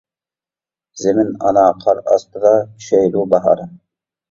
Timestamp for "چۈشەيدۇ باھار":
2.73-3.65